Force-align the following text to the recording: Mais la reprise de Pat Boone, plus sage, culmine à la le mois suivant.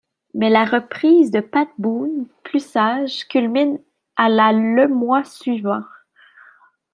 Mais 0.33 0.49
la 0.49 0.65
reprise 0.65 1.29
de 1.29 1.41
Pat 1.41 1.69
Boone, 1.77 2.25
plus 2.41 2.65
sage, 2.65 3.27
culmine 3.27 3.77
à 4.15 4.29
la 4.29 4.51
le 4.51 4.87
mois 4.87 5.23
suivant. 5.23 5.83